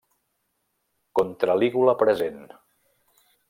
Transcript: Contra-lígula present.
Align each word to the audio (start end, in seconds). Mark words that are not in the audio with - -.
Contra-lígula 1.21 1.95
present. 2.03 2.43